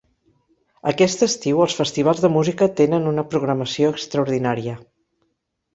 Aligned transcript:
Aquest 0.91 1.21
estiu 1.27 1.61
els 1.65 1.77
festivals 1.81 2.23
de 2.25 2.33
Música 2.39 2.71
tenen 2.81 3.07
una 3.13 3.27
programació 3.35 3.95
extraordinària. 3.97 4.79